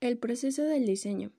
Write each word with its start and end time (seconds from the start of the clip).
El 0.00 0.16
proceso 0.16 0.62
del 0.62 0.86
diseño. 0.86 1.32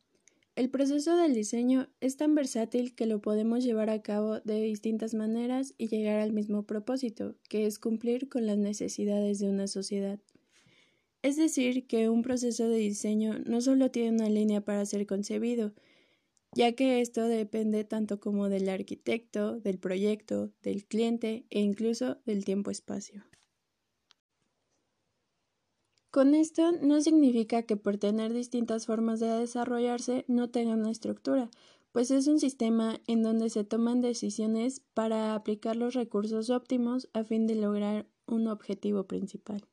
El 0.58 0.70
proceso 0.70 1.16
del 1.16 1.34
diseño 1.34 1.88
es 2.02 2.18
tan 2.18 2.36
versátil 2.36 2.94
que 2.94 3.06
lo 3.06 3.22
podemos 3.22 3.64
llevar 3.64 3.90
a 3.90 4.02
cabo 4.02 4.42
de 4.42 4.62
distintas 4.62 5.14
maneras 5.14 5.74
y 5.78 5.88
llegar 5.88 6.20
al 6.20 6.34
mismo 6.34 6.64
propósito, 6.64 7.36
que 7.48 7.66
es 7.66 7.80
cumplir 7.80 8.28
con 8.28 8.46
las 8.46 8.58
necesidades 8.58 9.40
de 9.40 9.48
una 9.48 9.68
sociedad. 9.68 10.20
Es 11.22 11.38
decir, 11.38 11.88
que 11.88 12.10
un 12.10 12.22
proceso 12.22 12.68
de 12.68 12.80
diseño 12.80 13.40
no 13.46 13.62
solo 13.62 13.92
tiene 13.92 14.18
una 14.18 14.30
línea 14.30 14.60
para 14.60 14.86
ser 14.86 15.08
concebido, 15.08 15.74
ya 16.54 16.74
que 16.74 17.00
esto 17.00 17.30
depende 17.30 17.86
tanto 17.86 18.20
como 18.20 18.50
del 18.50 18.68
arquitecto, 18.68 19.62
del 19.62 19.80
proyecto, 19.80 20.52
del 20.64 20.84
cliente 20.86 21.46
e 21.50 21.62
incluso 21.62 22.18
del 22.26 22.44
tiempo-espacio. 22.44 23.24
Con 26.12 26.34
esto 26.34 26.72
no 26.72 27.02
significa 27.02 27.62
que 27.62 27.78
por 27.78 27.98
tener 27.98 28.34
distintas 28.34 28.88
formas 28.88 29.20
de 29.20 29.28
desarrollarse 29.28 30.26
no 30.28 30.50
tenga 30.50 30.74
una 30.74 30.90
estructura, 30.90 31.52
pues 31.92 32.10
es 32.10 32.26
un 32.26 32.40
sistema 32.40 33.00
en 33.06 33.22
donde 33.22 33.52
se 33.52 33.64
toman 33.64 34.02
decisiones 34.02 34.82
para 34.96 35.36
aplicar 35.36 35.76
los 35.76 35.94
recursos 35.94 36.50
óptimos 36.50 37.10
a 37.14 37.24
fin 37.24 37.46
de 37.46 37.54
lograr 37.54 38.08
un 38.26 38.48
objetivo 38.48 39.04
principal. 39.04 39.68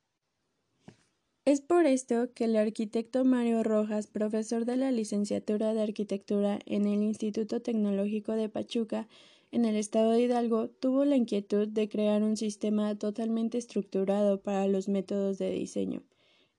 Es 1.46 1.62
por 1.62 1.86
esto 1.86 2.30
que 2.34 2.44
el 2.44 2.56
arquitecto 2.56 3.24
Mario 3.24 3.62
Rojas, 3.62 4.06
profesor 4.06 4.66
de 4.66 4.76
la 4.76 4.90
licenciatura 4.90 5.72
de 5.72 5.80
arquitectura 5.80 6.58
en 6.66 6.86
el 6.86 7.02
Instituto 7.02 7.62
Tecnológico 7.62 8.32
de 8.32 8.50
Pachuca, 8.50 9.08
en 9.52 9.64
el 9.64 9.76
estado 9.76 10.10
de 10.10 10.20
Hidalgo, 10.20 10.68
tuvo 10.68 11.06
la 11.06 11.16
inquietud 11.16 11.66
de 11.66 11.88
crear 11.88 12.22
un 12.22 12.36
sistema 12.36 12.94
totalmente 12.94 13.56
estructurado 13.56 14.42
para 14.42 14.68
los 14.68 14.88
métodos 14.88 15.38
de 15.38 15.50
diseño 15.50 16.02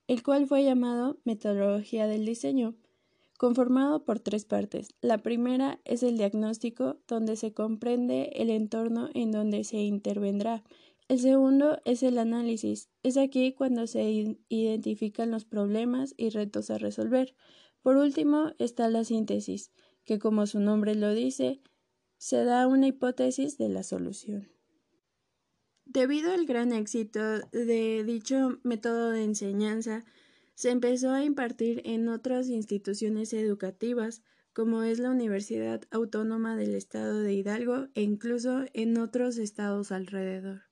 el 0.07 0.23
cual 0.23 0.47
fue 0.47 0.63
llamado 0.63 1.19
Metodología 1.25 2.07
del 2.07 2.25
Diseño, 2.25 2.75
conformado 3.37 4.03
por 4.03 4.19
tres 4.19 4.45
partes. 4.45 4.89
La 5.01 5.19
primera 5.19 5.79
es 5.85 6.01
el 6.01 6.17
diagnóstico, 6.17 6.97
donde 7.07 7.35
se 7.35 7.53
comprende 7.53 8.31
el 8.35 8.49
entorno 8.49 9.09
en 9.13 9.31
donde 9.31 9.63
se 9.63 9.77
intervendrá. 9.77 10.63
El 11.07 11.19
segundo 11.19 11.79
es 11.85 12.03
el 12.03 12.17
análisis. 12.17 12.89
Es 13.03 13.15
aquí 13.17 13.53
cuando 13.53 13.87
se 13.87 14.37
identifican 14.49 15.31
los 15.31 15.45
problemas 15.45 16.13
y 16.17 16.29
retos 16.29 16.69
a 16.69 16.77
resolver. 16.77 17.35
Por 17.81 17.97
último 17.97 18.51
está 18.59 18.89
la 18.89 19.03
síntesis, 19.03 19.71
que 20.03 20.19
como 20.19 20.47
su 20.47 20.59
nombre 20.59 20.95
lo 20.95 21.13
dice, 21.13 21.61
se 22.17 22.43
da 22.43 22.67
una 22.67 22.87
hipótesis 22.87 23.57
de 23.57 23.69
la 23.69 23.83
solución. 23.83 24.56
Debido 25.89 26.33
al 26.33 26.45
gran 26.45 26.73
éxito 26.73 27.39
de 27.53 28.03
dicho 28.03 28.59
método 28.63 29.11
de 29.11 29.23
enseñanza, 29.23 30.03
se 30.53 30.69
empezó 30.69 31.11
a 31.11 31.23
impartir 31.23 31.81
en 31.85 32.09
otras 32.09 32.49
instituciones 32.49 33.31
educativas, 33.31 34.21
como 34.51 34.83
es 34.83 34.99
la 34.99 35.11
Universidad 35.11 35.81
Autónoma 35.89 36.57
del 36.57 36.75
Estado 36.75 37.21
de 37.21 37.33
Hidalgo 37.33 37.87
e 37.95 38.01
incluso 38.01 38.65
en 38.73 38.97
otros 38.97 39.37
estados 39.37 39.93
alrededor. 39.93 40.63